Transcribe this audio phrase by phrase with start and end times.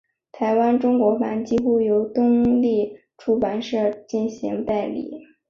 [0.31, 5.27] 台湾中文版几乎由东立出版社进行代理。